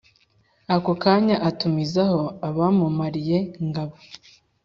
akokanya 0.75 1.35
atumizaho 1.49 2.21
abamumariye 2.47 3.37
ngabo 3.67 3.95